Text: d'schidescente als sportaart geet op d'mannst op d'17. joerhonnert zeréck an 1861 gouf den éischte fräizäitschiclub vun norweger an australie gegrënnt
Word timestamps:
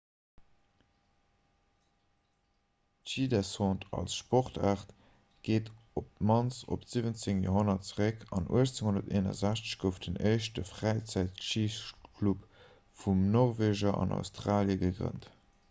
d'schidescente 3.03 3.85
als 3.91 4.15
sportaart 4.17 4.93
geet 5.41 5.67
op 5.99 6.07
d'mannst 6.17 6.65
op 6.75 6.81
d'17. 6.83 7.37
joerhonnert 7.43 7.85
zeréck 7.91 8.25
an 8.39 8.45
1861 8.55 9.77
gouf 9.83 9.99
den 10.07 10.17
éischte 10.31 10.63
fräizäitschiclub 10.71 12.49
vun 13.03 13.21
norweger 13.37 13.95
an 14.05 14.17
australie 14.21 14.79
gegrënnt 14.87 15.29